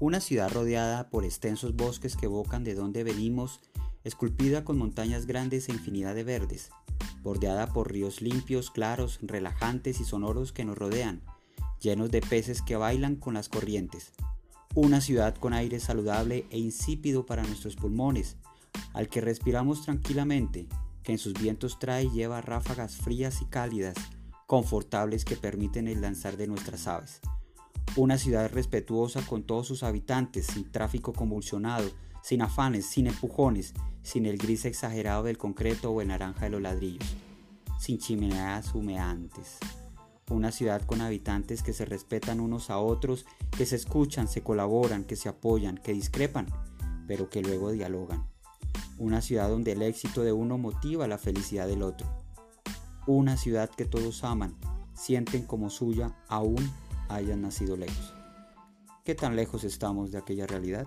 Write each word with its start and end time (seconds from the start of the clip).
Una 0.00 0.20
ciudad 0.20 0.50
rodeada 0.50 1.10
por 1.10 1.26
extensos 1.26 1.76
bosques 1.76 2.16
que 2.16 2.24
evocan 2.24 2.64
de 2.64 2.74
dónde 2.74 3.04
venimos, 3.04 3.60
esculpida 4.02 4.64
con 4.64 4.78
montañas 4.78 5.26
grandes 5.26 5.68
e 5.68 5.72
infinidad 5.72 6.14
de 6.14 6.24
verdes, 6.24 6.70
bordeada 7.22 7.66
por 7.66 7.92
ríos 7.92 8.22
limpios, 8.22 8.70
claros, 8.70 9.18
relajantes 9.20 10.00
y 10.00 10.06
sonoros 10.06 10.52
que 10.52 10.64
nos 10.64 10.78
rodean, 10.78 11.20
llenos 11.82 12.10
de 12.10 12.22
peces 12.22 12.62
que 12.62 12.76
bailan 12.76 13.16
con 13.16 13.34
las 13.34 13.50
corrientes. 13.50 14.12
Una 14.74 15.02
ciudad 15.02 15.34
con 15.34 15.52
aire 15.52 15.78
saludable 15.80 16.46
e 16.48 16.56
insípido 16.56 17.26
para 17.26 17.42
nuestros 17.42 17.76
pulmones, 17.76 18.38
al 18.94 19.10
que 19.10 19.20
respiramos 19.20 19.82
tranquilamente, 19.82 20.66
que 21.02 21.12
en 21.12 21.18
sus 21.18 21.34
vientos 21.34 21.78
trae 21.78 22.04
y 22.04 22.10
lleva 22.10 22.40
ráfagas 22.40 22.96
frías 22.96 23.42
y 23.42 23.44
cálidas, 23.44 23.96
confortables 24.46 25.26
que 25.26 25.36
permiten 25.36 25.88
el 25.88 26.00
lanzar 26.00 26.38
de 26.38 26.46
nuestras 26.46 26.86
aves. 26.86 27.20
Una 27.96 28.18
ciudad 28.18 28.48
respetuosa 28.52 29.20
con 29.22 29.42
todos 29.42 29.66
sus 29.66 29.82
habitantes, 29.82 30.46
sin 30.46 30.70
tráfico 30.70 31.12
convulsionado, 31.12 31.90
sin 32.22 32.40
afanes, 32.40 32.86
sin 32.86 33.08
empujones, 33.08 33.74
sin 34.04 34.26
el 34.26 34.38
gris 34.38 34.64
exagerado 34.64 35.24
del 35.24 35.38
concreto 35.38 35.90
o 35.90 36.00
el 36.00 36.08
naranja 36.08 36.44
de 36.44 36.50
los 36.50 36.62
ladrillos, 36.62 37.04
sin 37.80 37.98
chimeneas 37.98 38.76
humeantes. 38.76 39.58
Una 40.30 40.52
ciudad 40.52 40.82
con 40.82 41.00
habitantes 41.00 41.64
que 41.64 41.72
se 41.72 41.84
respetan 41.84 42.38
unos 42.38 42.70
a 42.70 42.78
otros, 42.78 43.26
que 43.56 43.66
se 43.66 43.74
escuchan, 43.74 44.28
se 44.28 44.42
colaboran, 44.42 45.02
que 45.02 45.16
se 45.16 45.28
apoyan, 45.28 45.76
que 45.76 45.92
discrepan, 45.92 46.46
pero 47.08 47.28
que 47.28 47.42
luego 47.42 47.72
dialogan. 47.72 48.24
Una 48.98 49.20
ciudad 49.20 49.48
donde 49.48 49.72
el 49.72 49.82
éxito 49.82 50.22
de 50.22 50.30
uno 50.30 50.58
motiva 50.58 51.08
la 51.08 51.18
felicidad 51.18 51.66
del 51.66 51.82
otro. 51.82 52.06
Una 53.08 53.36
ciudad 53.36 53.68
que 53.68 53.84
todos 53.84 54.22
aman, 54.22 54.54
sienten 54.94 55.44
como 55.44 55.70
suya 55.70 56.14
aún 56.28 56.70
hayan 57.10 57.42
nacido 57.42 57.76
lejos. 57.76 58.14
¿Qué 59.04 59.14
tan 59.14 59.36
lejos 59.36 59.64
estamos 59.64 60.12
de 60.12 60.18
aquella 60.18 60.46
realidad? 60.46 60.86